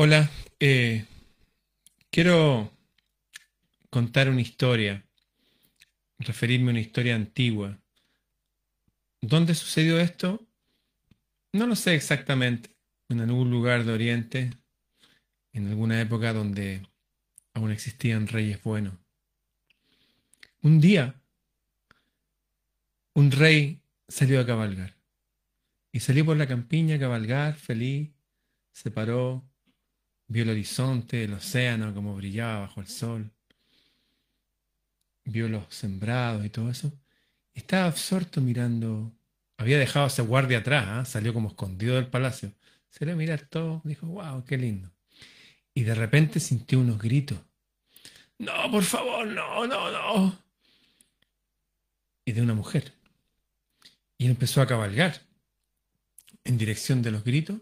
Hola, 0.00 0.30
eh, 0.60 1.06
quiero 2.08 2.70
contar 3.90 4.28
una 4.28 4.40
historia, 4.40 5.04
referirme 6.20 6.68
a 6.68 6.70
una 6.70 6.80
historia 6.80 7.16
antigua. 7.16 7.76
¿Dónde 9.20 9.56
sucedió 9.56 9.98
esto? 9.98 10.46
No 11.52 11.66
lo 11.66 11.74
sé 11.74 11.96
exactamente. 11.96 12.70
En 13.08 13.22
algún 13.22 13.50
lugar 13.50 13.82
de 13.82 13.92
Oriente, 13.92 14.52
en 15.52 15.66
alguna 15.66 16.00
época 16.00 16.32
donde 16.32 16.86
aún 17.52 17.72
existían 17.72 18.28
reyes 18.28 18.62
buenos. 18.62 18.94
Un 20.62 20.80
día, 20.80 21.20
un 23.14 23.32
rey 23.32 23.82
salió 24.06 24.38
a 24.38 24.46
cabalgar. 24.46 24.94
Y 25.90 25.98
salió 25.98 26.24
por 26.24 26.36
la 26.36 26.46
campiña 26.46 26.94
a 26.94 27.00
cabalgar, 27.00 27.56
feliz, 27.56 28.12
se 28.72 28.92
paró, 28.92 29.47
vio 30.28 30.42
el 30.44 30.50
horizonte, 30.50 31.24
el 31.24 31.32
océano, 31.32 31.92
como 31.94 32.14
brillaba 32.14 32.60
bajo 32.60 32.80
el 32.80 32.86
sol, 32.86 33.30
vio 35.24 35.48
los 35.48 35.74
sembrados 35.74 36.44
y 36.44 36.50
todo 36.50 36.70
eso. 36.70 36.92
Estaba 37.54 37.86
absorto 37.86 38.40
mirando, 38.40 39.12
había 39.56 39.78
dejado 39.78 40.04
a 40.04 40.08
ese 40.08 40.22
guardia 40.22 40.58
atrás, 40.58 40.84
¿ah? 40.88 41.04
salió 41.04 41.34
como 41.34 41.48
escondido 41.48 41.96
del 41.96 42.08
palacio. 42.08 42.52
Se 42.90 43.04
le 43.04 43.14
mirar 43.14 43.48
todo, 43.48 43.82
dijo, 43.84 44.06
wow, 44.06 44.44
qué 44.44 44.56
lindo. 44.56 44.90
Y 45.74 45.82
de 45.82 45.94
repente 45.94 46.40
sintió 46.40 46.80
unos 46.80 46.98
gritos. 46.98 47.38
No, 48.38 48.70
por 48.70 48.84
favor, 48.84 49.26
no, 49.26 49.66
no, 49.66 49.90
no. 49.90 50.38
Y 52.24 52.32
de 52.32 52.42
una 52.42 52.54
mujer. 52.54 52.92
Y 54.16 54.26
empezó 54.26 54.60
a 54.60 54.66
cabalgar 54.66 55.20
en 56.44 56.58
dirección 56.58 57.02
de 57.02 57.10
los 57.10 57.24
gritos 57.24 57.60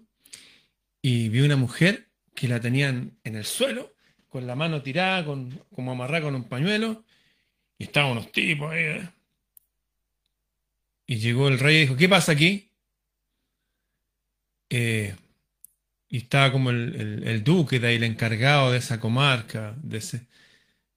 y 1.02 1.28
vio 1.28 1.44
una 1.44 1.56
mujer 1.56 2.08
que 2.36 2.46
la 2.46 2.60
tenían 2.60 3.18
en 3.24 3.34
el 3.34 3.44
suelo, 3.44 3.94
con 4.28 4.46
la 4.46 4.54
mano 4.54 4.82
tirada, 4.82 5.24
con, 5.24 5.50
como 5.74 5.92
amarrada 5.92 6.22
con 6.22 6.36
un 6.36 6.44
pañuelo, 6.44 7.04
y 7.78 7.84
estaban 7.84 8.12
unos 8.12 8.30
tipos 8.30 8.70
ahí. 8.70 8.84
¿eh? 8.84 9.08
Y 11.06 11.16
llegó 11.16 11.48
el 11.48 11.58
rey 11.58 11.76
y 11.76 11.80
dijo, 11.80 11.96
¿qué 11.96 12.08
pasa 12.08 12.32
aquí? 12.32 12.70
Eh, 14.70 15.14
y 16.08 16.18
estaba 16.18 16.52
como 16.52 16.70
el, 16.70 17.42
duque 17.44 17.80
de 17.80 17.88
ahí, 17.88 17.96
el 17.96 18.04
encargado 18.04 18.72
de 18.72 18.78
esa 18.78 19.00
comarca, 19.00 19.76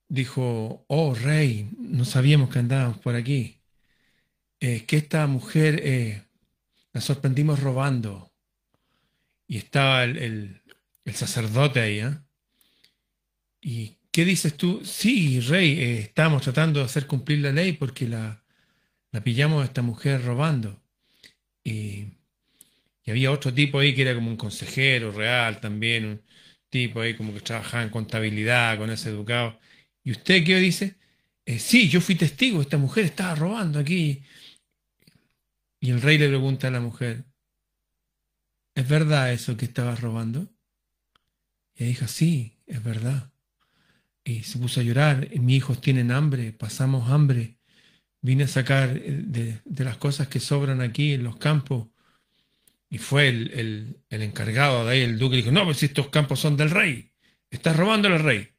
dijo, 0.08 0.86
oh 0.88 1.16
rey, 1.16 1.70
no 1.78 2.06
sabíamos 2.06 2.50
que 2.50 2.60
andábamos 2.60 2.98
por 3.00 3.16
aquí. 3.16 3.58
Eh, 4.60 4.86
que 4.86 4.98
esta 4.98 5.26
mujer 5.28 5.80
eh, 5.84 6.24
la 6.94 7.02
sorprendimos 7.02 7.62
robando. 7.62 8.32
Y 9.48 9.58
estaba 9.58 10.04
el, 10.04 10.62
sacerdote 11.14 11.80
ahí. 11.80 12.00
¿eh? 12.00 12.18
¿Y 13.62 13.98
qué 14.12 14.26
dices 14.26 14.56
tú? 14.56 14.82
Sí, 14.86 15.40
rey, 15.42 15.82
estamos 16.00 16.42
tratando 16.44 16.80
de 16.80 16.86
hacer 16.86 17.08
cumplir 17.08 17.40
la 17.40 17.52
ley 17.52 17.74
porque 17.74 18.08
la, 18.08 18.44
la 19.12 19.24
pillamos 19.24 19.62
a 19.62 19.66
esta 19.66 19.82
mujer 19.82 20.24
robando. 20.24 20.82
Y, 21.64 22.08
había 23.08 23.32
otro 23.32 23.54
tipo 23.54 23.80
ahí 23.80 23.96
que 23.96 24.04
era 24.04 24.14
como 24.16 24.30
un 24.30 24.38
consejero 24.38 25.12
real 25.12 25.60
también, 25.60 26.06
un 26.06 26.22
tipo 26.70 27.02
ahí 27.02 27.16
como 27.16 27.34
que 27.34 27.42
trabajaba 27.42 27.84
en 27.84 27.90
contabilidad 27.90 28.78
con 28.78 28.92
ese 28.92 29.10
educado. 29.10 29.60
¿Y 30.04 30.12
usted 30.12 30.46
qué 30.46 30.58
dice? 30.58 30.96
sí, 31.58 31.90
yo 31.90 32.02
fui 32.02 32.16
testigo, 32.16 32.62
esta 32.62 32.78
mujer 32.78 33.06
estaba 33.06 33.34
robando 33.36 33.80
aquí. 33.80 34.24
Y 35.80 35.92
el 35.92 36.02
rey 36.02 36.18
le 36.18 36.28
pregunta 36.28 36.68
a 36.68 36.72
la 36.72 36.80
mujer, 36.80 37.26
¿es 38.76 38.88
verdad 38.88 39.34
eso 39.34 39.58
que 39.58 39.66
estabas 39.66 40.02
robando? 40.02 40.48
Y 41.80 41.86
dijo, 41.86 42.08
sí, 42.08 42.58
es 42.68 42.84
verdad. 42.84 43.32
Y 44.26 44.44
se 44.44 44.60
puso 44.60 44.82
a 44.82 44.84
llorar, 44.84 45.30
mis 45.40 45.58
hijos 45.58 45.80
tienen 45.80 46.12
hambre, 46.12 46.52
pasamos 46.52 47.10
hambre. 47.10 47.58
Vine 48.22 48.44
a 48.44 48.48
sacar 48.50 48.98
eh, 48.98 49.62
de, 49.64 49.84
las 49.86 49.96
cosas 49.98 50.28
que 50.28 50.42
sobran 50.42 50.82
aquí 50.82 51.14
en 51.14 51.24
los 51.24 51.38
campos. 51.38 51.88
Y 52.90 52.98
fue 52.98 53.30
el, 53.30 54.04
encargado 54.10 54.86
de 54.86 54.92
ahí, 54.92 55.02
el 55.02 55.18
duque, 55.18 55.38
dijo, 55.38 55.52
no, 55.52 55.64
pues 55.64 55.82
estos 55.82 56.10
campos 56.10 56.42
son 56.42 56.58
del 56.58 56.70
rey, 56.70 57.12
estás 57.50 57.78
robando 57.78 58.10
al 58.10 58.20
rey. 58.20 58.50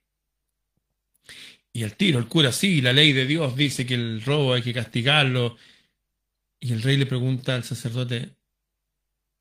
Y 1.72 1.82
el 1.82 1.94
tiro, 1.96 2.18
el 2.18 2.26
cura, 2.26 2.52
sí, 2.52 2.80
la 2.80 2.92
ley 2.92 3.12
de 3.12 3.26
Dios 3.26 3.54
dice 3.54 3.84
que 3.84 3.94
el 3.94 4.22
robo 4.22 4.54
hay 4.54 4.62
que 4.62 4.72
castigarlo 4.72 5.56
y 6.58 6.72
el 6.72 6.82
rey 6.82 6.96
le 6.96 7.06
pregunta 7.06 7.54
al 7.54 7.64
sacerdote, 7.64 8.36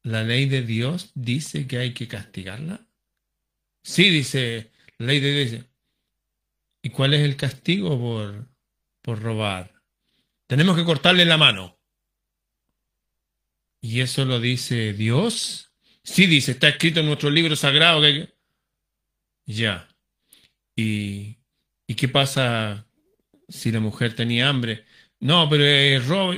¿la 0.03 0.23
ley 0.23 0.49
de 0.49 0.63
Dios 0.63 1.11
dice 1.15 1.65
que 1.65 1.77
hay 1.77 1.93
que 1.93 2.07
castigarla? 2.07 2.88
Sí, 3.83 4.09
dice, 4.09 4.71
la 4.97 5.07
ley 5.07 5.19
de 5.19 5.45
Dios 5.45 5.65
¿Y 6.81 6.89
cuál 6.91 7.13
es 7.13 7.21
el 7.21 7.35
castigo 7.35 7.99
por, 7.99 8.47
por 9.01 9.21
robar? 9.21 9.73
Tenemos 10.47 10.77
que 10.77 10.85
cortarle 10.85 11.25
la 11.25 11.37
mano. 11.37 11.77
¿Y 13.81 14.01
eso 14.01 14.25
lo 14.25 14.39
dice 14.39 14.93
Dios? 14.93 15.71
Sí, 16.03 16.25
dice, 16.25 16.51
está 16.51 16.69
escrito 16.69 16.99
en 17.01 17.07
nuestro 17.07 17.29
libro 17.29 17.55
sagrado 17.55 18.01
que... 18.01 18.33
Ya. 19.45 19.89
¿Y, 20.75 21.37
¿Y 21.87 21.95
qué 21.95 22.07
pasa 22.07 22.87
si 23.47 23.71
la 23.71 23.79
mujer 23.79 24.15
tenía 24.15 24.49
hambre? 24.49 24.85
No, 25.19 25.49
pero 25.49 25.65
es 25.65 26.05
robo. 26.07 26.33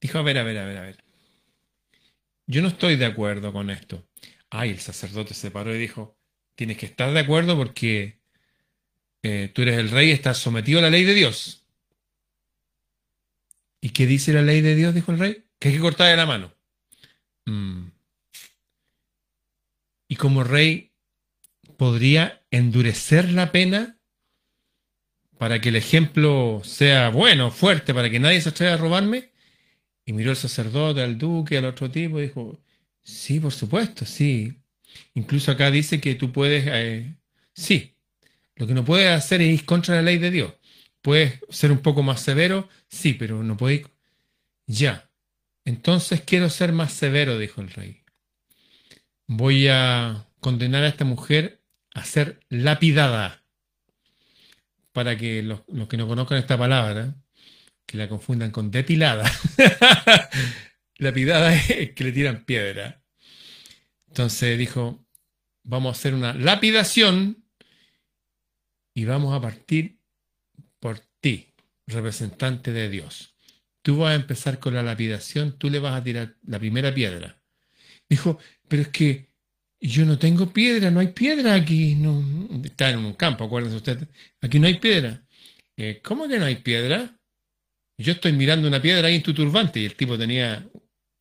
Dijo, 0.00 0.18
a 0.18 0.22
ver, 0.22 0.38
a 0.38 0.42
ver, 0.44 0.58
a 0.58 0.66
ver, 0.66 0.76
a 0.78 0.82
ver. 0.82 1.04
Yo 2.46 2.62
no 2.62 2.68
estoy 2.68 2.96
de 2.96 3.06
acuerdo 3.06 3.52
con 3.52 3.70
esto. 3.70 4.07
Ay, 4.50 4.70
el 4.70 4.80
sacerdote 4.80 5.34
se 5.34 5.50
paró 5.50 5.74
y 5.74 5.78
dijo, 5.78 6.18
tienes 6.54 6.78
que 6.78 6.86
estar 6.86 7.12
de 7.12 7.20
acuerdo 7.20 7.56
porque 7.56 8.20
eh, 9.22 9.50
tú 9.54 9.62
eres 9.62 9.78
el 9.78 9.90
rey 9.90 10.08
y 10.08 10.12
estás 10.12 10.38
sometido 10.38 10.78
a 10.78 10.82
la 10.82 10.90
ley 10.90 11.04
de 11.04 11.14
Dios. 11.14 11.64
¿Y 13.80 13.90
qué 13.90 14.06
dice 14.06 14.32
la 14.32 14.42
ley 14.42 14.60
de 14.60 14.74
Dios? 14.74 14.94
Dijo 14.94 15.12
el 15.12 15.18
rey. 15.18 15.44
Que 15.58 15.68
hay 15.68 15.74
que 15.74 15.80
cortarle 15.80 16.16
la 16.16 16.26
mano. 16.26 16.52
Mm. 17.46 17.88
Y 20.08 20.16
como 20.16 20.42
rey, 20.42 20.92
¿podría 21.76 22.42
endurecer 22.50 23.30
la 23.30 23.52
pena 23.52 23.98
para 25.36 25.60
que 25.60 25.68
el 25.68 25.76
ejemplo 25.76 26.62
sea 26.64 27.10
bueno, 27.10 27.50
fuerte, 27.50 27.94
para 27.94 28.10
que 28.10 28.18
nadie 28.18 28.40
se 28.40 28.48
atreva 28.48 28.74
a 28.74 28.78
robarme? 28.78 29.30
Y 30.04 30.12
miró 30.12 30.30
el 30.30 30.36
sacerdote, 30.36 31.02
al 31.02 31.18
duque, 31.18 31.58
al 31.58 31.66
otro 31.66 31.90
tipo, 31.90 32.18
y 32.18 32.22
dijo, 32.22 32.58
sí, 33.08 33.40
por 33.40 33.52
supuesto, 33.52 34.04
sí. 34.04 34.54
Incluso 35.14 35.50
acá 35.50 35.70
dice 35.70 36.00
que 36.00 36.14
tú 36.14 36.32
puedes, 36.32 36.64
eh, 36.66 37.16
sí, 37.54 37.94
lo 38.56 38.66
que 38.66 38.74
no 38.74 38.84
puedes 38.84 39.08
hacer 39.10 39.40
es 39.42 39.48
ir 39.48 39.64
contra 39.64 39.96
la 39.96 40.02
ley 40.02 40.18
de 40.18 40.30
Dios. 40.30 40.54
Puedes 41.02 41.40
ser 41.50 41.72
un 41.72 41.78
poco 41.78 42.02
más 42.02 42.20
severo, 42.20 42.68
sí, 42.88 43.14
pero 43.14 43.42
no 43.42 43.56
podéis... 43.56 43.86
Ya. 44.66 45.10
Entonces 45.64 46.22
quiero 46.22 46.50
ser 46.50 46.72
más 46.72 46.92
severo, 46.92 47.38
dijo 47.38 47.60
el 47.60 47.70
rey. 47.70 48.02
Voy 49.26 49.68
a 49.68 50.26
condenar 50.40 50.84
a 50.84 50.88
esta 50.88 51.04
mujer 51.04 51.62
a 51.94 52.04
ser 52.04 52.40
lapidada. 52.48 53.44
Para 54.92 55.16
que 55.16 55.42
los, 55.42 55.60
los 55.68 55.88
que 55.88 55.96
no 55.96 56.08
conozcan 56.08 56.38
esta 56.38 56.58
palabra, 56.58 57.14
que 57.86 57.96
la 57.96 58.08
confundan 58.08 58.50
con 58.50 58.70
depilada. 58.70 59.30
Lapidada 60.98 61.54
es 61.54 61.92
que 61.92 62.04
le 62.04 62.12
tiran 62.12 62.44
piedra. 62.44 62.97
Entonces 64.08 64.58
dijo, 64.58 65.06
vamos 65.62 65.94
a 65.94 65.98
hacer 65.98 66.14
una 66.14 66.34
lapidación 66.34 67.44
y 68.94 69.04
vamos 69.04 69.34
a 69.34 69.40
partir 69.40 70.00
por 70.80 71.00
ti, 71.20 71.54
representante 71.86 72.72
de 72.72 72.88
Dios. 72.88 73.36
Tú 73.82 73.98
vas 73.98 74.12
a 74.12 74.16
empezar 74.16 74.58
con 74.58 74.74
la 74.74 74.82
lapidación, 74.82 75.58
tú 75.58 75.70
le 75.70 75.78
vas 75.78 75.94
a 75.94 76.02
tirar 76.02 76.36
la 76.42 76.58
primera 76.58 76.92
piedra. 76.92 77.40
Dijo, 78.08 78.38
pero 78.68 78.82
es 78.82 78.88
que 78.88 79.28
yo 79.80 80.04
no 80.04 80.18
tengo 80.18 80.52
piedra, 80.52 80.90
no 80.90 81.00
hay 81.00 81.08
piedra 81.08 81.54
aquí. 81.54 81.94
No, 81.94 82.22
está 82.64 82.90
en 82.90 82.98
un 82.98 83.14
campo, 83.14 83.44
acuérdense 83.44 83.76
ustedes. 83.76 84.08
Aquí 84.40 84.58
no 84.58 84.66
hay 84.66 84.78
piedra. 84.78 85.24
Eh, 85.76 86.00
¿Cómo 86.02 86.26
que 86.26 86.38
no 86.38 86.46
hay 86.46 86.56
piedra? 86.56 87.16
Yo 87.96 88.12
estoy 88.12 88.32
mirando 88.32 88.68
una 88.68 88.82
piedra 88.82 89.08
ahí 89.08 89.16
en 89.16 89.22
tu 89.22 89.34
turbante 89.34 89.80
y 89.80 89.84
el 89.84 89.94
tipo 89.94 90.18
tenía 90.18 90.68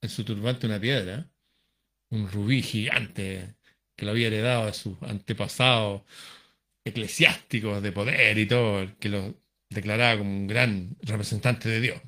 en 0.01 0.09
su 0.09 0.23
turbante 0.23 0.67
una 0.67 0.79
piedra, 0.79 1.29
un 2.09 2.29
rubí 2.31 2.61
gigante 2.61 3.55
que 3.95 4.05
lo 4.05 4.11
había 4.11 4.27
heredado 4.27 4.67
de 4.67 4.73
sus 4.73 4.95
antepasados 5.01 6.03
eclesiásticos 6.85 7.81
de 7.81 7.91
poder 7.91 8.37
y 8.37 8.45
todo, 8.45 8.87
que 8.99 9.09
lo 9.09 9.35
declaraba 9.69 10.19
como 10.19 10.29
un 10.29 10.47
gran 10.47 10.95
representante 11.01 11.67
de 11.67 11.81
Dios. 11.81 12.01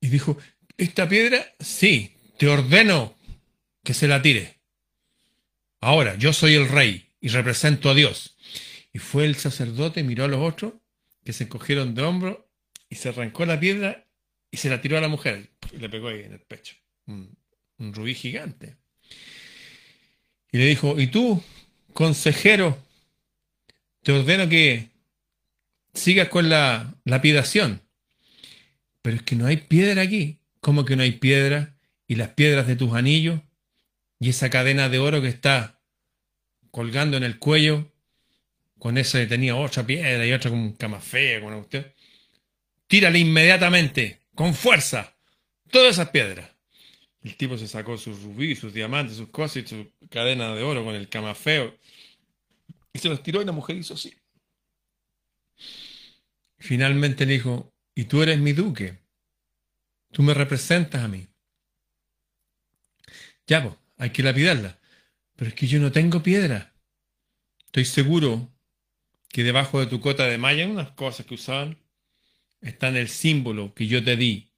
Y 0.00 0.08
dijo, 0.08 0.38
esta 0.76 1.08
piedra, 1.08 1.54
sí, 1.58 2.12
te 2.38 2.48
ordeno 2.48 3.16
que 3.82 3.94
se 3.94 4.08
la 4.08 4.22
tire. 4.22 4.60
Ahora, 5.80 6.16
yo 6.16 6.32
soy 6.32 6.54
el 6.54 6.68
rey 6.68 7.10
y 7.20 7.28
represento 7.28 7.90
a 7.90 7.94
Dios. 7.94 8.36
Y 8.92 8.98
fue 8.98 9.24
el 9.24 9.36
sacerdote, 9.36 10.04
miró 10.04 10.24
a 10.24 10.28
los 10.28 10.40
otros 10.40 10.74
que 11.24 11.32
se 11.32 11.44
encogieron 11.44 11.94
de 11.94 12.02
hombro 12.02 12.48
y 12.88 12.96
se 12.96 13.08
arrancó 13.08 13.44
la 13.46 13.58
piedra 13.58 14.06
y 14.50 14.58
se 14.58 14.70
la 14.70 14.80
tiró 14.80 14.96
a 14.96 15.00
la 15.00 15.08
mujer 15.08 15.50
y 15.72 15.78
le 15.78 15.88
pegó 15.88 16.08
ahí 16.08 16.20
en 16.20 16.34
el 16.34 16.40
pecho. 16.40 16.76
Un, 17.78 17.94
rubí 17.94 18.14
gigante. 18.14 18.76
Y 20.52 20.58
le 20.58 20.66
dijo, 20.66 20.98
¿y 20.98 21.08
tú, 21.08 21.42
consejero, 21.92 22.78
te 24.02 24.12
ordeno 24.12 24.48
que 24.48 24.90
sigas 25.94 26.28
con 26.28 26.48
la 26.48 26.94
lapidación? 27.04 27.82
Pero 29.02 29.16
es 29.16 29.22
que 29.22 29.36
no 29.36 29.46
hay 29.46 29.58
piedra 29.58 30.02
aquí. 30.02 30.40
¿Cómo 30.60 30.84
que 30.84 30.96
no 30.96 31.02
hay 31.02 31.12
piedra? 31.12 31.76
Y 32.06 32.14
las 32.16 32.30
piedras 32.30 32.66
de 32.66 32.76
tus 32.76 32.94
anillos 32.94 33.40
y 34.18 34.30
esa 34.30 34.50
cadena 34.50 34.88
de 34.88 34.98
oro 34.98 35.20
que 35.20 35.28
está 35.28 35.80
colgando 36.70 37.16
en 37.16 37.24
el 37.24 37.38
cuello, 37.38 37.92
con 38.78 38.98
ese 38.98 39.26
tenía 39.26 39.56
otra 39.56 39.86
piedra 39.86 40.26
y 40.26 40.32
otra 40.32 40.50
con 40.50 40.72
camafea, 40.72 41.40
con 41.40 41.54
usted. 41.54 41.94
Tírale 42.86 43.18
inmediatamente, 43.18 44.20
con 44.34 44.54
fuerza, 44.54 45.16
todas 45.70 45.92
esas 45.92 46.10
piedras. 46.10 46.50
El 47.26 47.36
tipo 47.36 47.58
se 47.58 47.66
sacó 47.66 47.98
sus 47.98 48.22
rubíes, 48.22 48.60
sus 48.60 48.72
diamantes, 48.72 49.16
sus 49.16 49.30
cosas 49.30 49.56
y 49.56 49.66
su 49.66 49.92
cadena 50.08 50.54
de 50.54 50.62
oro 50.62 50.84
con 50.84 50.94
el 50.94 51.08
camafeo. 51.08 51.76
Y 52.92 53.00
se 53.00 53.08
los 53.08 53.20
tiró 53.20 53.42
y 53.42 53.44
la 53.44 53.50
mujer 53.50 53.74
hizo 53.74 53.94
así. 53.94 54.14
Finalmente 56.56 57.26
le 57.26 57.32
dijo, 57.32 57.74
y 57.96 58.04
tú 58.04 58.22
eres 58.22 58.38
mi 58.38 58.52
duque. 58.52 59.00
Tú 60.12 60.22
me 60.22 60.34
representas 60.34 61.02
a 61.02 61.08
mí. 61.08 61.26
Ya, 63.48 63.60
pues, 63.60 63.74
hay 63.96 64.10
que 64.10 64.22
lapidarla. 64.22 64.78
Pero 65.34 65.48
es 65.48 65.56
que 65.56 65.66
yo 65.66 65.80
no 65.80 65.90
tengo 65.90 66.22
piedra. 66.22 66.76
Estoy 67.64 67.86
seguro 67.86 68.54
que 69.30 69.42
debajo 69.42 69.80
de 69.80 69.86
tu 69.86 70.00
cota 70.00 70.26
de 70.26 70.38
malla, 70.38 70.68
unas 70.68 70.92
cosas 70.92 71.26
que 71.26 71.34
usaban, 71.34 71.76
están 72.60 72.96
el 72.96 73.08
símbolo 73.08 73.74
que 73.74 73.88
yo 73.88 74.04
te 74.04 74.14
di 74.14 74.52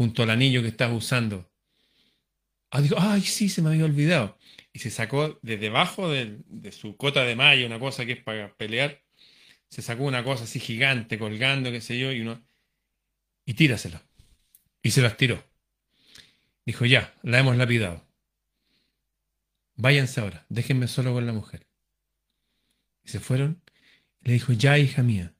junto 0.00 0.22
al 0.22 0.30
anillo 0.30 0.62
que 0.62 0.68
estás 0.68 0.90
usando. 0.90 1.52
Ah, 2.70 2.80
digo, 2.80 2.96
ay, 2.98 3.20
sí, 3.20 3.50
se 3.50 3.60
me 3.60 3.68
había 3.68 3.84
olvidado. 3.84 4.38
Y 4.72 4.78
se 4.78 4.90
sacó 4.90 5.38
de 5.42 5.58
debajo 5.58 6.08
de, 6.08 6.38
su 6.72 6.96
cota 6.96 7.22
de 7.22 7.36
malla, 7.36 7.66
una 7.66 7.78
cosa 7.78 8.06
que 8.06 8.12
es 8.12 8.22
para 8.22 8.56
pelear, 8.56 9.02
se 9.68 9.82
sacó 9.82 10.04
una 10.04 10.24
cosa 10.24 10.44
así 10.44 10.58
gigante, 10.58 11.18
colgando, 11.18 11.70
qué 11.70 11.82
sé 11.82 11.98
yo, 11.98 12.12
y 12.12 12.22
uno, 12.22 12.42
y 13.44 13.52
tírasela. 13.52 14.02
Y 14.82 14.92
se 14.92 15.02
las 15.02 15.18
tiró. 15.18 15.44
Dijo, 16.64 16.86
ya, 16.86 17.14
la 17.22 17.40
hemos 17.40 17.58
lapidado. 17.58 18.02
Váyanse 19.76 20.22
ahora, 20.22 20.46
déjenme 20.48 20.88
solo 20.88 21.12
con 21.12 21.26
la 21.26 21.34
mujer. 21.34 21.66
Y 23.04 23.10
se 23.10 23.20
fueron. 23.20 23.62
le 24.22 24.32
dijo, 24.32 24.54
ya, 24.54 24.78
hija 24.78 25.02
mía, 25.02 25.34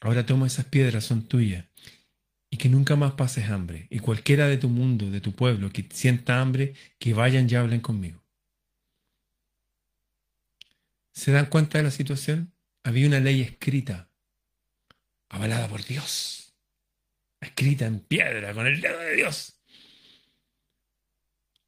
ahora 0.00 0.24
toma 0.24 0.46
esas 0.46 0.66
piedras, 0.66 1.02
son 1.02 1.26
tuyas 1.26 1.64
y 2.54 2.56
que 2.56 2.68
nunca 2.68 2.94
más 2.94 3.14
pases 3.14 3.50
hambre. 3.50 3.88
Y 3.90 3.98
cualquiera 3.98 4.46
de 4.46 4.58
tu 4.58 4.68
mundo, 4.68 5.10
de 5.10 5.20
tu 5.20 5.32
pueblo, 5.32 5.70
que 5.70 5.88
sienta 5.90 6.40
hambre, 6.40 6.74
que 7.00 7.12
vayan 7.12 7.50
y 7.50 7.54
hablen 7.56 7.80
conmigo. 7.80 8.22
¿Se 11.10 11.32
dan 11.32 11.46
cuenta 11.46 11.78
de 11.78 11.84
la 11.84 11.90
situación? 11.90 12.54
Había 12.84 13.08
una 13.08 13.18
ley 13.18 13.40
escrita, 13.40 14.08
avalada 15.28 15.66
por 15.66 15.84
Dios, 15.84 16.54
escrita 17.40 17.86
en 17.86 17.98
piedra, 17.98 18.54
con 18.54 18.68
el 18.68 18.80
dedo 18.80 19.00
de 19.00 19.16
Dios. 19.16 19.60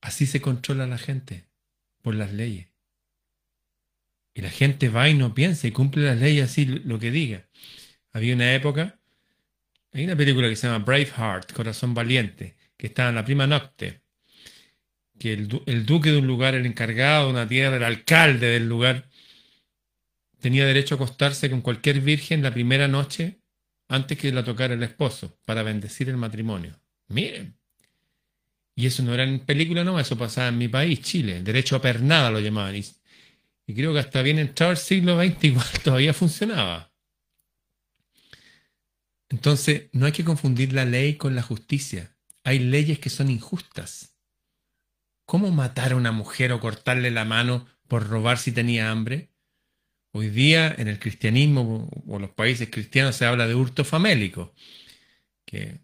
Así 0.00 0.24
se 0.24 0.40
controla 0.40 0.86
la 0.86 0.98
gente, 0.98 1.48
por 2.00 2.14
las 2.14 2.32
leyes. 2.32 2.68
Y 4.34 4.40
la 4.40 4.50
gente 4.50 4.88
va 4.88 5.08
y 5.08 5.14
no 5.14 5.34
piensa 5.34 5.66
y 5.66 5.72
cumple 5.72 6.04
las 6.04 6.20
leyes 6.20 6.48
así 6.48 6.64
lo 6.64 7.00
que 7.00 7.10
diga. 7.10 7.48
Había 8.12 8.36
una 8.36 8.54
época 8.54 9.00
hay 9.96 10.04
una 10.04 10.16
película 10.16 10.48
que 10.48 10.56
se 10.56 10.66
llama 10.66 10.84
Braveheart, 10.84 11.52
Corazón 11.52 11.94
Valiente, 11.94 12.56
que 12.76 12.88
está 12.88 13.08
en 13.08 13.14
la 13.14 13.24
prima 13.24 13.46
nocte, 13.46 14.02
que 15.18 15.32
el, 15.32 15.86
duque 15.86 16.10
de 16.10 16.18
un 16.18 16.26
lugar, 16.26 16.54
el 16.54 16.66
encargado 16.66 17.26
de 17.26 17.30
una 17.30 17.48
tierra, 17.48 17.76
el 17.76 17.84
alcalde 17.84 18.46
del 18.48 18.68
lugar, 18.68 19.08
tenía 20.38 20.66
derecho 20.66 20.94
a 20.94 20.96
acostarse 20.96 21.48
con 21.48 21.62
cualquier 21.62 22.00
virgen 22.00 22.42
la 22.42 22.52
primera 22.52 22.88
noche 22.88 23.40
antes 23.88 24.18
que 24.18 24.30
la 24.32 24.44
tocara 24.44 24.74
el 24.74 24.82
esposo, 24.82 25.38
para 25.46 25.62
bendecir 25.62 26.10
el 26.10 26.18
matrimonio. 26.18 26.78
Miren. 27.08 27.56
Y 28.74 28.84
eso 28.84 29.02
no 29.02 29.14
era 29.14 29.24
en 29.24 29.40
película, 29.40 29.82
no, 29.82 29.98
eso 29.98 30.18
pasaba 30.18 30.48
en 30.48 30.58
mi 30.58 30.68
país, 30.68 31.00
Chile. 31.00 31.42
Derecho 31.42 31.76
a 31.76 31.80
pernada 31.80 32.30
lo 32.30 32.40
llamaban. 32.40 32.76
Y, 32.76 32.84
y 33.66 33.74
creo 33.74 33.94
que 33.94 34.00
hasta 34.00 34.20
bien 34.20 34.38
entrado 34.38 34.72
el 34.72 34.78
siglo 34.78 35.16
XX 35.18 35.44
igual 35.44 35.66
todavía 35.82 36.12
funcionaba. 36.12 36.92
Entonces, 39.36 39.90
no 39.92 40.06
hay 40.06 40.12
que 40.12 40.24
confundir 40.24 40.72
la 40.72 40.86
ley 40.86 41.16
con 41.16 41.34
la 41.34 41.42
justicia. 41.42 42.16
Hay 42.42 42.58
leyes 42.58 42.98
que 42.98 43.10
son 43.10 43.28
injustas. 43.28 44.16
¿Cómo 45.26 45.50
matar 45.50 45.92
a 45.92 45.96
una 45.96 46.10
mujer 46.10 46.52
o 46.52 46.58
cortarle 46.58 47.10
la 47.10 47.26
mano 47.26 47.66
por 47.86 48.08
robar 48.08 48.38
si 48.38 48.50
tenía 48.50 48.90
hambre? 48.90 49.28
Hoy 50.12 50.30
día 50.30 50.74
en 50.78 50.88
el 50.88 50.98
cristianismo 50.98 51.90
o 52.06 52.18
los 52.18 52.30
países 52.30 52.70
cristianos 52.70 53.14
se 53.14 53.26
habla 53.26 53.46
de 53.46 53.54
hurto 53.54 53.84
famélico, 53.84 54.54
que 55.44 55.80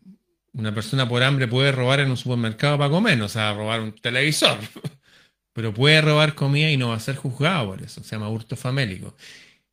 una 0.54 0.74
persona 0.74 1.06
por 1.06 1.22
hambre 1.22 1.46
puede 1.46 1.72
robar 1.72 2.00
en 2.00 2.10
un 2.10 2.16
supermercado 2.16 2.78
para 2.78 2.88
comer, 2.88 3.20
o 3.20 3.28
sea, 3.28 3.52
robar 3.52 3.82
un 3.82 3.92
televisor, 3.92 4.60
pero 5.52 5.74
puede 5.74 6.00
robar 6.00 6.34
comida 6.34 6.70
y 6.70 6.78
no 6.78 6.88
va 6.88 6.94
a 6.94 7.00
ser 7.00 7.16
juzgado 7.16 7.66
por 7.66 7.82
eso, 7.82 8.02
se 8.02 8.16
llama 8.16 8.30
hurto 8.30 8.56
famélico 8.56 9.14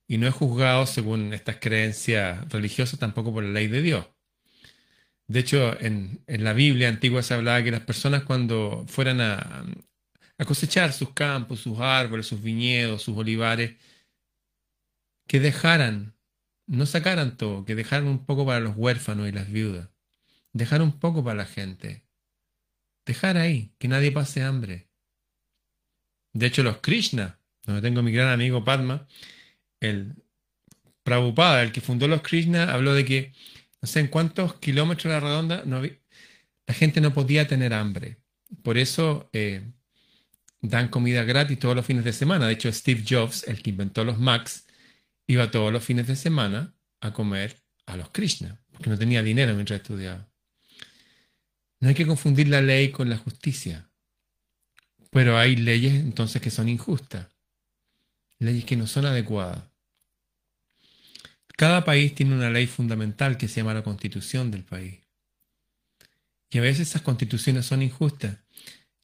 y 0.09 0.17
no 0.17 0.27
es 0.27 0.33
juzgado 0.33 0.88
según 0.88 1.33
estas 1.35 1.57
creencias 1.57 2.50
religiosas 2.51 3.00
tampoco 3.00 3.31
por 3.31 3.44
la 3.44 3.51
ley 3.51 3.67
de 3.67 3.83
Dios. 3.83 4.07
De 5.27 5.39
hecho, 5.39 5.79
en, 5.79 6.23
la 6.25 6.53
Biblia 6.53 6.89
antigua 6.89 7.21
se 7.21 7.35
hablaba 7.35 7.63
que 7.63 7.69
las 7.69 7.81
personas 7.81 8.23
cuando 8.23 8.85
fueran 8.88 9.21
a, 9.21 9.65
a 10.39 10.45
cosechar 10.45 10.94
sus 10.94 11.13
campos, 11.13 11.59
sus 11.59 11.79
árboles, 11.79 12.25
sus 12.25 12.41
viñedos, 12.41 13.03
sus 13.03 13.15
olivares, 13.15 13.75
que 15.27 15.39
dejaran, 15.39 16.15
no 16.65 16.88
sacaran 16.88 17.38
todo, 17.38 17.63
que 17.63 17.75
dejaran 17.75 18.07
un 18.07 18.25
poco 18.25 18.47
para 18.47 18.59
los 18.62 18.75
huérfanos 18.75 19.29
y 19.29 19.31
las 19.31 19.51
viudas, 19.51 19.89
dejar 20.53 20.81
un 20.81 21.00
poco 21.00 21.23
para 21.23 21.35
la 21.38 21.45
gente, 21.45 22.03
dejar 23.05 23.38
ahí, 23.38 23.75
que 23.77 23.88
nadie 23.88 24.12
pase 24.12 24.41
hambre. 24.41 24.89
De 26.33 26.47
hecho, 26.47 26.63
los 26.63 26.77
Krishna, 26.77 27.39
donde 27.62 27.83
tengo 27.83 28.01
mi 28.01 28.12
gran 28.12 28.29
amigo 28.29 28.63
Padma, 28.63 29.07
el 29.79 30.15
Prabhupada, 31.03 31.63
el 31.63 31.71
que 31.71 31.81
fundó 31.81 32.07
los 32.07 32.21
Krishna, 32.21 32.71
habló 32.71 32.93
de 32.93 33.05
que 33.05 33.33
no 33.81 33.87
sé 33.87 34.01
en 34.01 34.07
cuántos 34.07 34.55
kilómetros 34.55 35.05
a 35.05 35.15
la 35.15 35.19
redonda 35.19 35.63
la 35.65 36.73
gente 36.73 37.01
no 37.01 37.13
podía 37.13 37.47
tener 37.47 37.73
hambre. 37.73 38.17
Por 38.61 38.77
eso 38.77 39.29
eh, 39.33 39.71
dan 40.62 40.89
comida 40.89 41.24
gratis 41.24 41.57
todos 41.57 41.75
los 41.75 41.86
fines 41.86 42.03
de 42.03 42.13
semana. 42.13 42.48
De 42.48 42.53
hecho, 42.53 42.71
Steve 42.71 43.03
Jobs, 43.07 43.43
el 43.48 43.62
que 43.62 43.71
inventó 43.71 44.03
los 44.03 44.19
Macs, 44.19 44.67
iba 45.27 45.50
todos 45.50 45.71
los 45.71 45.83
fines 45.83 46.07
de 46.07 46.15
semana 46.15 46.75
a 47.01 47.13
comer 47.13 47.55
a 47.86 47.98
los 47.98 48.09
Krishna, 48.09 48.62
porque 48.71 48.89
no 48.89 48.98
tenía 48.98 49.24
dinero 49.24 49.53
mientras 49.55 49.81
estudiaba. 49.81 50.29
No 51.79 51.89
hay 51.89 51.95
que 51.95 52.05
confundir 52.05 52.50
la 52.50 52.62
ley 52.62 52.91
con 52.91 53.09
la 53.09 53.17
justicia. 53.17 53.89
Pero 55.12 55.38
hay 55.38 55.55
leyes 55.55 55.93
entonces 55.95 56.41
que 56.41 56.51
son 56.51 56.69
injustas, 56.69 57.27
leyes 58.38 58.65
que 58.65 58.75
no 58.75 58.86
son 58.86 59.05
adecuadas. 59.05 59.68
Cada 61.60 61.84
país 61.84 62.16
tiene 62.16 62.36
una 62.36 62.50
ley 62.50 62.68
fundamental 62.68 63.36
que 63.36 63.50
se 63.50 63.58
llama 63.58 63.74
la 63.74 63.84
constitución 63.84 64.50
del 64.50 64.63
país. 64.63 65.01
Y 66.50 66.58
a 66.58 66.62
veces 66.62 66.88
esas 66.88 67.01
constituciones 67.01 67.66
son 67.66 67.82
injustas. 67.82 68.38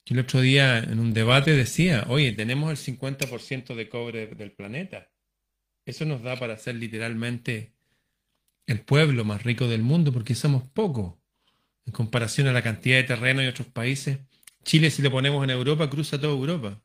Yo 0.06 0.14
el 0.14 0.20
otro 0.20 0.40
día 0.40 0.80
en 0.80 1.02
un 1.02 1.14
debate 1.14 1.52
decía, 1.52 2.06
oye, 2.08 2.32
tenemos 2.32 2.72
el 2.72 2.78
50% 2.78 3.76
de 3.76 3.90
cobre 3.90 4.28
del 4.28 4.54
planeta. 4.54 5.12
Eso 5.86 6.06
nos 6.06 6.24
da 6.24 6.40
para 6.40 6.58
ser 6.58 6.76
literalmente 6.76 7.74
el 8.68 8.80
pueblo 8.80 9.26
más 9.26 9.44
rico 9.44 9.68
del 9.68 9.82
mundo 9.82 10.14
porque 10.14 10.34
somos 10.34 10.66
pocos 10.66 11.16
en 11.86 11.92
comparación 11.92 12.48
a 12.48 12.54
la 12.54 12.64
cantidad 12.64 12.96
de 12.96 13.04
terreno 13.04 13.44
y 13.44 13.48
otros 13.48 13.68
países. 13.68 14.20
Chile, 14.64 14.92
si 14.92 15.02
lo 15.02 15.12
ponemos 15.12 15.44
en 15.44 15.50
Europa, 15.50 15.90
cruza 15.90 16.22
toda 16.22 16.32
Europa. 16.32 16.82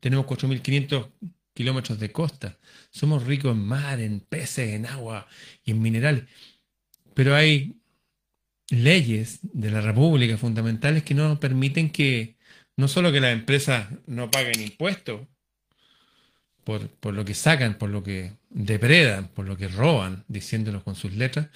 Tenemos 0.00 0.26
4.500 0.26 1.08
kilómetros 1.54 1.98
de 1.98 2.12
costa. 2.12 2.58
Somos 2.90 3.24
ricos 3.24 3.52
en 3.52 3.64
mar, 3.64 4.00
en 4.00 4.20
peces, 4.20 4.74
en 4.74 4.86
agua 4.86 5.26
y 5.64 5.70
en 5.70 5.80
mineral. 5.80 6.28
Pero 7.14 7.34
hay 7.34 7.76
leyes 8.70 9.38
de 9.42 9.70
la 9.70 9.80
República 9.80 10.36
fundamentales 10.36 11.02
que 11.04 11.14
no 11.14 11.38
permiten 11.38 11.90
que 11.90 12.36
no 12.76 12.88
solo 12.88 13.12
que 13.12 13.20
las 13.20 13.32
empresas 13.32 13.88
no 14.06 14.30
paguen 14.30 14.60
impuestos 14.60 15.20
por, 16.64 16.88
por 16.88 17.14
lo 17.14 17.24
que 17.24 17.34
sacan, 17.34 17.78
por 17.78 17.90
lo 17.90 18.02
que 18.02 18.32
depredan, 18.50 19.28
por 19.28 19.46
lo 19.46 19.56
que 19.56 19.68
roban, 19.68 20.24
diciéndolo 20.28 20.82
con 20.82 20.96
sus 20.96 21.12
letras, 21.14 21.48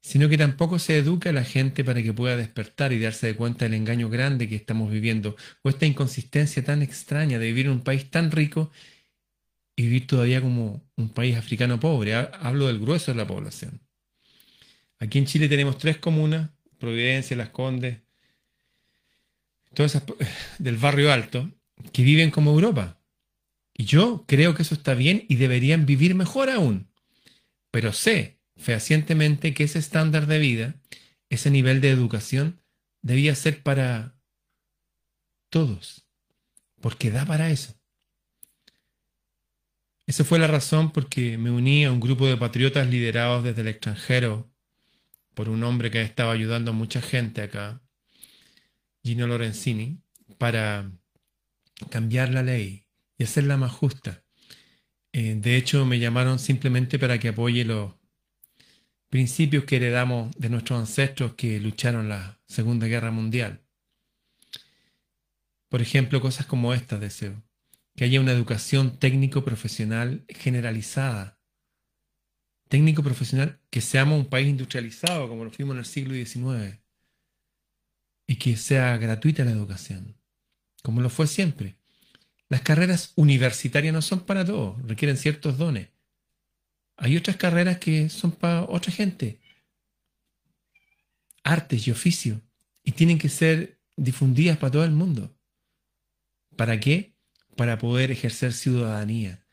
sino 0.00 0.28
que 0.28 0.38
tampoco 0.38 0.78
se 0.78 0.98
educa 0.98 1.30
a 1.30 1.32
la 1.32 1.44
gente 1.44 1.84
para 1.84 2.02
que 2.02 2.12
pueda 2.12 2.36
despertar 2.36 2.92
y 2.92 3.00
darse 3.00 3.28
de 3.28 3.34
cuenta 3.34 3.64
del 3.64 3.74
engaño 3.74 4.08
grande 4.08 4.48
que 4.48 4.56
estamos 4.56 4.90
viviendo, 4.90 5.36
o 5.62 5.68
esta 5.68 5.86
inconsistencia 5.86 6.64
tan 6.64 6.82
extraña 6.82 7.38
de 7.38 7.46
vivir 7.46 7.66
en 7.66 7.72
un 7.72 7.80
país 7.82 8.10
tan 8.10 8.30
rico 8.30 8.70
y 9.76 9.82
vivir 9.82 10.06
todavía 10.06 10.40
como 10.40 10.82
un 10.96 11.10
país 11.10 11.36
africano 11.36 11.78
pobre. 11.78 12.14
Hablo 12.14 12.66
del 12.66 12.80
grueso 12.80 13.12
de 13.12 13.18
la 13.18 13.26
población. 13.26 13.80
Aquí 14.98 15.18
en 15.18 15.26
Chile 15.26 15.48
tenemos 15.48 15.76
tres 15.76 15.98
comunas, 15.98 16.50
Providencia, 16.78 17.36
Las 17.36 17.50
Condes, 17.50 17.98
todas 19.74 19.94
esas 19.94 20.04
del 20.58 20.78
barrio 20.78 21.12
alto, 21.12 21.50
que 21.92 22.02
viven 22.02 22.30
como 22.30 22.52
Europa. 22.52 22.98
Y 23.74 23.84
yo 23.84 24.24
creo 24.26 24.54
que 24.54 24.62
eso 24.62 24.74
está 24.74 24.94
bien 24.94 25.26
y 25.28 25.36
deberían 25.36 25.84
vivir 25.84 26.14
mejor 26.14 26.48
aún. 26.48 26.88
Pero 27.70 27.92
sé 27.92 28.38
fehacientemente 28.56 29.52
que 29.52 29.64
ese 29.64 29.78
estándar 29.78 30.26
de 30.26 30.38
vida, 30.38 30.76
ese 31.28 31.50
nivel 31.50 31.82
de 31.82 31.90
educación, 31.90 32.62
debía 33.02 33.34
ser 33.34 33.62
para 33.62 34.16
todos, 35.50 36.06
porque 36.80 37.10
da 37.10 37.26
para 37.26 37.50
eso. 37.50 37.75
Esa 40.06 40.22
fue 40.24 40.38
la 40.38 40.46
razón 40.46 40.92
por 40.92 41.08
que 41.08 41.36
me 41.36 41.50
uní 41.50 41.84
a 41.84 41.90
un 41.90 41.98
grupo 41.98 42.28
de 42.28 42.36
patriotas 42.36 42.88
liderados 42.88 43.42
desde 43.42 43.62
el 43.62 43.68
extranjero 43.68 44.48
por 45.34 45.48
un 45.48 45.64
hombre 45.64 45.90
que 45.90 46.00
estaba 46.00 46.32
ayudando 46.32 46.70
a 46.70 46.74
mucha 46.74 47.02
gente 47.02 47.42
acá, 47.42 47.82
Gino 49.02 49.26
Lorenzini, 49.26 50.00
para 50.38 50.92
cambiar 51.90 52.30
la 52.30 52.44
ley 52.44 52.86
y 53.18 53.24
hacerla 53.24 53.56
más 53.56 53.72
justa. 53.72 54.22
Eh, 55.12 55.34
de 55.36 55.56
hecho, 55.56 55.84
me 55.84 55.98
llamaron 55.98 56.38
simplemente 56.38 57.00
para 57.00 57.18
que 57.18 57.28
apoye 57.28 57.64
los 57.64 57.92
principios 59.08 59.64
que 59.64 59.76
heredamos 59.76 60.30
de 60.38 60.50
nuestros 60.50 60.78
ancestros 60.78 61.34
que 61.34 61.58
lucharon 61.58 62.08
la 62.08 62.40
Segunda 62.46 62.86
Guerra 62.86 63.10
Mundial. 63.10 63.60
Por 65.68 65.82
ejemplo, 65.82 66.20
cosas 66.20 66.46
como 66.46 66.72
estas 66.74 67.00
deseo 67.00 67.45
que 67.96 68.04
haya 68.04 68.20
una 68.20 68.32
educación 68.32 68.98
técnico-profesional 68.98 70.24
generalizada. 70.28 71.40
Técnico-profesional, 72.68 73.60
que 73.70 73.80
seamos 73.80 74.18
un 74.18 74.26
país 74.26 74.48
industrializado 74.48 75.28
como 75.28 75.44
lo 75.44 75.50
fuimos 75.50 75.74
en 75.74 75.78
el 75.78 75.86
siglo 75.86 76.14
XIX. 76.14 76.78
Y 78.26 78.36
que 78.36 78.56
sea 78.56 78.96
gratuita 78.98 79.44
la 79.44 79.52
educación, 79.52 80.16
como 80.82 81.00
lo 81.00 81.08
fue 81.08 81.26
siempre. 81.26 81.78
Las 82.48 82.60
carreras 82.60 83.12
universitarias 83.16 83.94
no 83.94 84.02
son 84.02 84.20
para 84.20 84.44
todos, 84.44 84.80
requieren 84.86 85.16
ciertos 85.16 85.56
dones. 85.56 85.88
Hay 86.98 87.16
otras 87.16 87.36
carreras 87.36 87.78
que 87.78 88.08
son 88.10 88.32
para 88.32 88.64
otra 88.64 88.92
gente. 88.92 89.40
Artes 91.44 91.86
y 91.86 91.90
oficio. 91.90 92.42
Y 92.82 92.92
tienen 92.92 93.18
que 93.18 93.28
ser 93.28 93.80
difundidas 93.96 94.58
para 94.58 94.72
todo 94.72 94.84
el 94.84 94.92
mundo. 94.92 95.34
¿Para 96.56 96.78
qué? 96.78 97.15
Para 97.56 97.78
poder 97.78 98.10
ejercer 98.10 98.52
ciudadanía, 98.52 99.46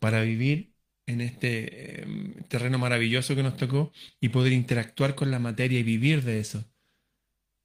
para 0.00 0.22
vivir 0.22 0.74
en 1.06 1.20
este 1.20 2.02
em, 2.02 2.34
terreno 2.48 2.78
maravilloso 2.78 3.36
que 3.36 3.42
nos 3.42 3.56
tocó 3.56 3.92
y 4.20 4.30
poder 4.30 4.52
interactuar 4.52 5.14
con 5.14 5.30
la 5.30 5.38
materia 5.38 5.80
y 5.80 5.82
vivir 5.82 6.22
de 6.24 6.40
eso. 6.40 6.64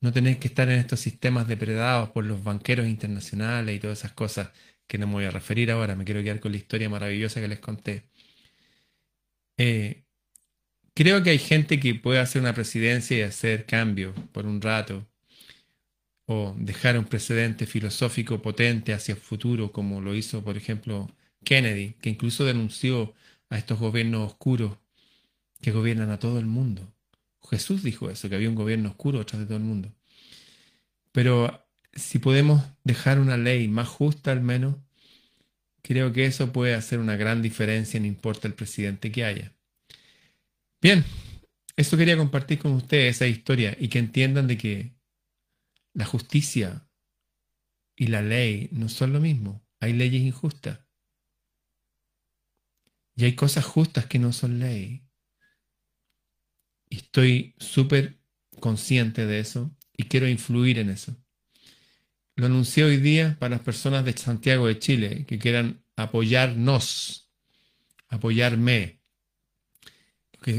No 0.01 0.11
tener 0.13 0.39
que 0.39 0.47
estar 0.47 0.69
en 0.69 0.79
estos 0.79 0.99
sistemas 0.99 1.47
depredados 1.47 2.09
por 2.11 2.25
los 2.25 2.43
banqueros 2.43 2.87
internacionales 2.87 3.75
y 3.75 3.79
todas 3.79 3.99
esas 3.99 4.13
cosas 4.13 4.51
que 4.87 4.97
no 4.97 5.07
me 5.07 5.13
voy 5.13 5.25
a 5.25 5.31
referir 5.31 5.71
ahora, 5.71 5.95
me 5.95 6.05
quiero 6.05 6.23
quedar 6.23 6.39
con 6.39 6.51
la 6.51 6.57
historia 6.57 6.89
maravillosa 6.89 7.41
que 7.41 7.47
les 7.47 7.59
conté. 7.59 8.05
Eh, 9.57 10.03
creo 10.93 11.23
que 11.23 11.31
hay 11.31 11.39
gente 11.39 11.79
que 11.79 11.95
puede 11.95 12.19
hacer 12.19 12.41
una 12.41 12.53
presidencia 12.53 13.17
y 13.17 13.21
hacer 13.21 13.65
cambios 13.65 14.15
por 14.31 14.45
un 14.45 14.61
rato, 14.61 15.07
o 16.31 16.53
dejar 16.59 16.95
un 16.99 17.05
precedente 17.05 17.65
filosófico 17.65 18.39
potente 18.39 18.93
hacia 18.93 19.15
el 19.15 19.19
futuro, 19.19 19.71
como 19.71 19.99
lo 19.99 20.13
hizo, 20.13 20.43
por 20.43 20.57
ejemplo, 20.57 21.09
Kennedy, 21.43 21.93
que 22.01 22.11
incluso 22.11 22.45
denunció 22.45 23.15
a 23.49 23.57
estos 23.57 23.79
gobiernos 23.79 24.27
oscuros 24.27 24.77
que 25.59 25.71
gobiernan 25.71 26.11
a 26.11 26.19
todo 26.19 26.37
el 26.37 26.45
mundo. 26.45 26.93
Jesús 27.49 27.81
dijo 27.81 28.11
eso, 28.11 28.29
que 28.29 28.35
había 28.35 28.47
un 28.47 28.53
gobierno 28.53 28.89
oscuro 28.89 29.17
detrás 29.17 29.39
de 29.39 29.47
todo 29.47 29.57
el 29.57 29.63
mundo. 29.63 29.91
Pero 31.11 31.65
si 31.93 32.19
podemos 32.19 32.63
dejar 32.83 33.19
una 33.19 33.35
ley 33.35 33.67
más 33.67 33.87
justa 33.87 34.31
al 34.31 34.41
menos, 34.41 34.75
creo 35.81 36.13
que 36.13 36.25
eso 36.25 36.53
puede 36.53 36.75
hacer 36.75 36.99
una 36.99 37.15
gran 37.17 37.41
diferencia, 37.41 37.99
no 37.99 38.05
importa 38.05 38.47
el 38.47 38.53
presidente 38.53 39.11
que 39.11 39.25
haya. 39.25 39.51
Bien, 40.79 41.03
eso 41.75 41.97
quería 41.97 42.17
compartir 42.17 42.59
con 42.59 42.73
ustedes, 42.73 43.15
esa 43.15 43.25
historia, 43.25 43.75
y 43.79 43.87
que 43.87 43.97
entiendan 43.97 44.45
de 44.45 44.57
que 44.59 44.98
la 45.93 46.05
justicia 46.05 46.87
y 47.95 48.07
la 48.07 48.21
ley 48.21 48.69
no 48.71 48.89
son 48.89 49.13
lo 49.13 49.19
mismo. 49.19 49.65
Hay 49.79 49.93
leyes 49.93 50.21
injustas. 50.21 50.79
Y 53.15 53.25
hay 53.25 53.35
cosas 53.35 53.65
justas 53.65 54.05
que 54.05 54.19
no 54.19 54.31
son 54.31 54.59
ley. 54.59 55.05
Y 56.89 56.97
estoy 56.97 57.55
súper 57.59 58.19
consciente 58.59 59.25
de 59.25 59.39
eso 59.39 59.75
y 59.95 60.05
quiero 60.05 60.27
influir 60.27 60.79
en 60.79 60.89
eso. 60.89 61.15
Lo 62.35 62.45
anuncié 62.45 62.85
hoy 62.85 62.97
día 62.97 63.35
para 63.39 63.55
las 63.55 63.61
personas 63.61 64.05
de 64.05 64.15
Santiago 64.17 64.67
de 64.67 64.79
Chile 64.79 65.25
que 65.25 65.37
quieran 65.37 65.83
apoyarnos, 65.97 67.29
apoyarme, 68.07 69.01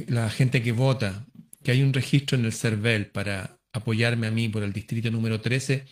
la 0.09 0.29
gente 0.29 0.63
que 0.63 0.73
vota, 0.73 1.27
que 1.63 1.71
hay 1.71 1.83
un 1.83 1.95
registro 1.95 2.37
en 2.37 2.45
el 2.45 2.53
CERVEL 2.53 3.07
para 3.07 3.60
apoyarme 3.73 4.27
a 4.27 4.31
mí 4.31 4.49
por 4.49 4.63
el 4.63 4.73
distrito 4.73 5.11
número 5.11 5.41
13 5.41 5.87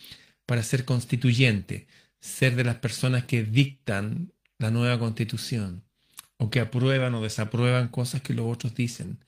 para 0.45 0.63
ser 0.63 0.85
constituyente, 0.85 1.87
ser 2.19 2.55
de 2.55 2.63
las 2.63 2.77
personas 2.77 3.25
que 3.25 3.43
dictan 3.43 4.33
la 4.57 4.71
nueva 4.71 4.99
constitución 4.99 5.83
o 6.37 6.49
que 6.49 6.59
aprueban 6.59 7.13
o 7.15 7.21
desaprueban 7.21 7.89
cosas 7.89 8.21
que 8.21 8.33
los 8.33 8.51
otros 8.51 8.75
dicen. 8.75 9.23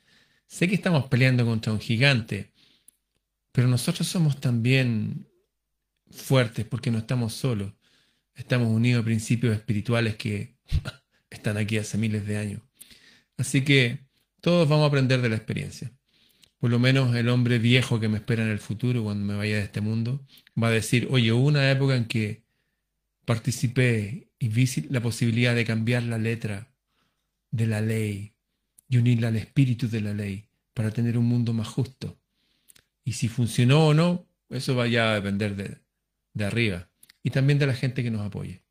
Sé 0.47 0.67
que 0.67 0.75
estamos 0.75 1.05
peleando 1.07 1.45
contra 1.45 1.71
un 1.71 1.79
gigante, 1.79 2.51
pero 3.51 3.67
nosotros 3.67 4.07
somos 4.07 4.39
también 4.39 5.27
fuertes 6.09 6.65
porque 6.65 6.91
no 6.91 6.97
estamos 6.99 7.33
solos. 7.33 7.73
Estamos 8.35 8.69
unidos 8.69 9.01
a 9.01 9.05
principios 9.05 9.55
espirituales 9.55 10.15
que 10.15 10.55
están 11.29 11.57
aquí 11.57 11.77
hace 11.77 11.97
miles 11.97 12.25
de 12.25 12.37
años. 12.37 12.61
Así 13.37 13.63
que 13.63 13.99
todos 14.41 14.67
vamos 14.67 14.85
a 14.85 14.87
aprender 14.87 15.21
de 15.21 15.29
la 15.29 15.35
experiencia 15.35 15.91
por 16.61 16.69
lo 16.69 16.77
menos 16.77 17.15
el 17.15 17.27
hombre 17.29 17.57
viejo 17.57 17.99
que 17.99 18.07
me 18.07 18.17
espera 18.17 18.43
en 18.43 18.49
el 18.49 18.59
futuro 18.59 19.03
cuando 19.03 19.25
me 19.25 19.35
vaya 19.35 19.55
de 19.55 19.63
este 19.63 19.81
mundo, 19.81 20.23
va 20.61 20.67
a 20.67 20.71
decir, 20.71 21.07
oye, 21.09 21.31
hubo 21.31 21.47
una 21.47 21.71
época 21.71 21.95
en 21.95 22.05
que 22.05 22.43
participé 23.25 24.29
y 24.37 24.47
vi 24.47 24.69
la 24.91 25.01
posibilidad 25.01 25.55
de 25.55 25.65
cambiar 25.65 26.03
la 26.03 26.19
letra 26.19 26.71
de 27.49 27.65
la 27.65 27.81
ley 27.81 28.35
y 28.87 28.97
unirla 28.97 29.29
al 29.29 29.37
espíritu 29.37 29.89
de 29.89 30.01
la 30.01 30.13
ley 30.13 30.49
para 30.75 30.91
tener 30.91 31.17
un 31.17 31.25
mundo 31.25 31.51
más 31.51 31.67
justo. 31.67 32.19
Y 33.03 33.13
si 33.13 33.27
funcionó 33.27 33.87
o 33.87 33.93
no, 33.95 34.27
eso 34.49 34.75
va 34.75 34.83
a 34.83 35.15
depender 35.15 35.55
de, 35.55 35.79
de 36.35 36.45
arriba 36.45 36.91
y 37.23 37.31
también 37.31 37.57
de 37.57 37.65
la 37.65 37.73
gente 37.73 38.03
que 38.03 38.11
nos 38.11 38.21
apoye. 38.21 38.61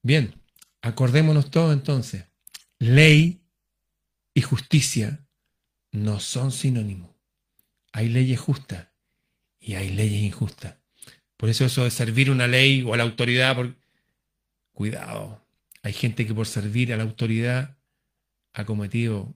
Bien, 0.00 0.34
acordémonos 0.80 1.50
todos 1.50 1.74
entonces, 1.74 2.24
ley 2.78 3.42
y 4.32 4.40
justicia 4.40 5.26
no 5.92 6.20
son 6.20 6.50
sinónimos. 6.50 7.10
Hay 7.92 8.08
leyes 8.08 8.40
justas 8.40 8.88
y 9.60 9.74
hay 9.74 9.90
leyes 9.90 10.22
injustas. 10.22 10.76
Por 11.36 11.50
eso 11.50 11.64
eso 11.64 11.84
de 11.84 11.90
servir 11.90 12.30
una 12.30 12.48
ley 12.48 12.82
o 12.82 12.94
a 12.94 12.96
la 12.96 13.02
autoridad, 13.02 13.56
cuidado, 14.72 15.46
hay 15.82 15.92
gente 15.92 16.26
que 16.26 16.34
por 16.34 16.46
servir 16.46 16.92
a 16.92 16.96
la 16.96 17.02
autoridad 17.02 17.76
ha 18.54 18.64
cometido 18.64 19.34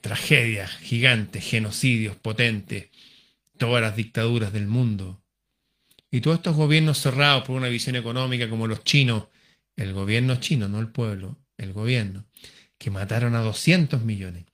tragedias 0.00 0.70
gigantes, 0.78 1.44
genocidios 1.44 2.16
potentes, 2.16 2.90
todas 3.56 3.80
las 3.82 3.96
dictaduras 3.96 4.52
del 4.52 4.66
mundo. 4.66 5.22
Y 6.10 6.20
todos 6.20 6.38
estos 6.38 6.56
gobiernos 6.56 6.98
cerrados 6.98 7.44
por 7.44 7.56
una 7.56 7.68
visión 7.68 7.96
económica 7.96 8.50
como 8.50 8.66
los 8.66 8.84
chinos, 8.84 9.28
el 9.76 9.92
gobierno 9.92 10.36
chino, 10.36 10.68
no 10.68 10.80
el 10.80 10.88
pueblo, 10.88 11.38
el 11.56 11.72
gobierno, 11.72 12.26
que 12.78 12.90
mataron 12.90 13.34
a 13.34 13.40
200 13.40 14.02
millones 14.02 14.44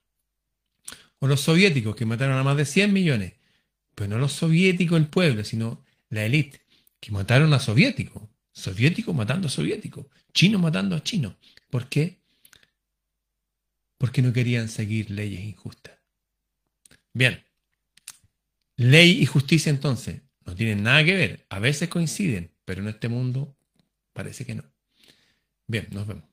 o 1.21 1.27
los 1.27 1.41
soviéticos 1.41 1.95
que 1.95 2.05
mataron 2.05 2.37
a 2.37 2.43
más 2.43 2.57
de 2.57 2.65
100 2.65 2.91
millones. 2.91 3.33
Pero 3.93 4.09
no 4.09 4.17
los 4.17 4.33
soviéticos, 4.33 4.97
el 4.97 5.07
pueblo, 5.07 5.43
sino 5.43 5.85
la 6.09 6.25
élite, 6.25 6.61
que 6.99 7.11
mataron 7.11 7.53
a 7.53 7.59
soviéticos. 7.59 8.23
Soviéticos 8.51 9.15
matando 9.15 9.47
a 9.47 9.51
soviéticos. 9.51 10.07
Chinos 10.33 10.59
matando 10.59 10.95
a 10.95 11.03
chinos. 11.03 11.35
¿Por 11.69 11.87
qué? 11.89 12.17
Porque 13.99 14.23
no 14.23 14.33
querían 14.33 14.67
seguir 14.67 15.11
leyes 15.11 15.41
injustas. 15.41 15.93
Bien. 17.13 17.43
Ley 18.77 19.21
y 19.21 19.27
justicia 19.27 19.69
entonces 19.69 20.21
no 20.43 20.55
tienen 20.55 20.81
nada 20.81 21.05
que 21.05 21.13
ver. 21.13 21.45
A 21.49 21.59
veces 21.59 21.87
coinciden, 21.87 22.51
pero 22.65 22.81
en 22.81 22.87
este 22.87 23.09
mundo 23.09 23.55
parece 24.11 24.43
que 24.43 24.55
no. 24.55 24.63
Bien, 25.67 25.87
nos 25.91 26.07
vemos. 26.07 26.30